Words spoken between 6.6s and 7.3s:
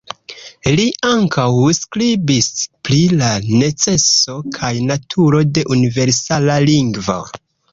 lingvo.